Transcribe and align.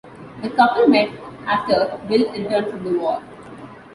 The 0.41 0.49
couple 0.49 0.87
met 0.87 1.09
after 1.45 1.95
Bill 2.07 2.31
returned 2.31 2.69
from 2.71 2.83
the 2.85 2.97
war. 2.97 3.21